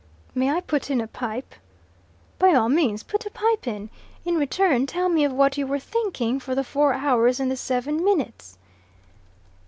"May 0.33 0.49
I 0.49 0.61
put 0.61 0.89
in 0.89 0.99
a 0.99 1.05
pipe?" 1.05 1.53
"By 2.39 2.55
all 2.55 2.69
means 2.69 3.03
put 3.03 3.27
a 3.27 3.29
pipe 3.29 3.67
in. 3.67 3.91
In 4.25 4.35
return, 4.35 4.87
tell 4.87 5.09
me 5.09 5.23
of 5.23 5.31
what 5.31 5.59
you 5.59 5.67
were 5.67 5.77
thinking 5.77 6.39
for 6.39 6.55
the 6.55 6.63
four 6.63 6.93
hours 6.95 7.39
and 7.39 7.51
the 7.51 7.55
seven 7.55 8.03
minutes." 8.03 8.57